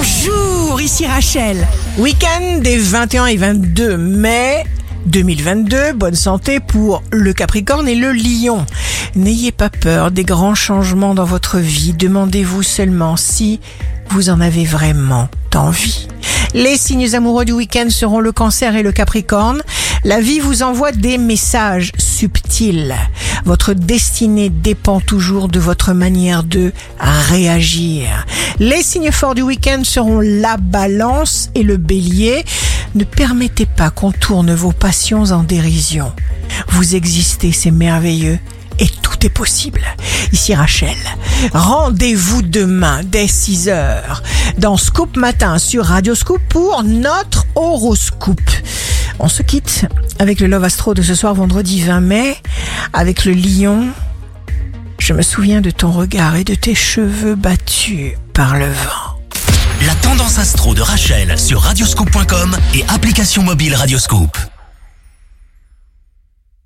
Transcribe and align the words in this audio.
Bonjour, 0.00 0.80
ici 0.80 1.06
Rachel. 1.06 1.68
Week-end 1.98 2.60
des 2.62 2.78
21 2.78 3.26
et 3.26 3.36
22 3.36 3.98
mai 3.98 4.64
2022, 5.04 5.92
bonne 5.92 6.14
santé 6.14 6.58
pour 6.58 7.02
le 7.12 7.34
Capricorne 7.34 7.86
et 7.86 7.94
le 7.94 8.10
Lion. 8.12 8.64
N'ayez 9.14 9.52
pas 9.52 9.68
peur 9.68 10.10
des 10.10 10.24
grands 10.24 10.54
changements 10.54 11.14
dans 11.14 11.26
votre 11.26 11.58
vie, 11.58 11.92
demandez-vous 11.92 12.62
seulement 12.62 13.18
si 13.18 13.60
vous 14.08 14.30
en 14.30 14.40
avez 14.40 14.64
vraiment 14.64 15.28
envie. 15.54 16.08
Les 16.54 16.78
signes 16.78 17.14
amoureux 17.14 17.44
du 17.44 17.52
week-end 17.52 17.90
seront 17.90 18.20
le 18.20 18.32
cancer 18.32 18.76
et 18.76 18.82
le 18.82 18.92
capricorne. 18.92 19.62
La 20.02 20.20
vie 20.20 20.40
vous 20.40 20.62
envoie 20.62 20.92
des 20.92 21.18
messages 21.18 21.92
subtils. 21.98 22.94
Votre 23.44 23.74
destinée 23.74 24.48
dépend 24.48 25.00
toujours 25.00 25.48
de 25.48 25.60
votre 25.60 25.92
manière 25.92 26.42
de 26.42 26.72
réagir. 26.98 28.26
Les 28.58 28.82
signes 28.82 29.12
forts 29.12 29.34
du 29.34 29.42
week-end 29.42 29.82
seront 29.84 30.20
la 30.20 30.56
balance 30.56 31.50
et 31.54 31.62
le 31.62 31.76
bélier. 31.76 32.44
Ne 32.94 33.04
permettez 33.04 33.66
pas 33.66 33.90
qu'on 33.90 34.12
tourne 34.12 34.54
vos 34.54 34.72
passions 34.72 35.30
en 35.30 35.42
dérision. 35.42 36.12
Vous 36.68 36.94
existez, 36.94 37.52
c'est 37.52 37.70
merveilleux. 37.70 38.38
Et 38.78 38.88
tout 39.02 39.26
est 39.26 39.30
possible. 39.30 39.82
Ici 40.32 40.54
Rachel. 40.54 40.96
Rendez-vous 41.52 42.42
demain 42.42 43.02
dès 43.04 43.26
6 43.26 43.68
heures 43.68 44.22
dans 44.58 44.76
Scoop 44.78 45.16
Matin 45.16 45.58
sur 45.58 45.84
Radio 45.84 46.14
Scoop 46.14 46.40
pour 46.48 46.82
notre 46.82 47.46
horoscope. 47.54 48.40
On 49.18 49.28
se 49.28 49.42
quitte 49.42 49.84
avec 50.18 50.40
le 50.40 50.46
Love 50.46 50.64
Astro 50.64 50.94
de 50.94 51.02
ce 51.02 51.14
soir 51.14 51.34
vendredi 51.34 51.82
20 51.82 52.00
mai 52.00 52.36
avec 52.94 53.26
le 53.26 53.32
lion. 53.32 53.88
Je 55.10 55.14
me 55.16 55.22
souviens 55.22 55.60
de 55.60 55.72
ton 55.72 55.90
regard 55.90 56.36
et 56.36 56.44
de 56.44 56.54
tes 56.54 56.76
cheveux 56.76 57.34
battus 57.34 58.12
par 58.32 58.56
le 58.56 58.66
vent. 58.66 59.18
La 59.84 59.92
tendance 59.96 60.38
astro 60.38 60.72
de 60.72 60.82
Rachel 60.82 61.36
sur 61.36 61.62
radioscope.com 61.62 62.56
et 62.76 62.84
application 62.86 63.42
mobile 63.42 63.74
Radioscope. 63.74 64.38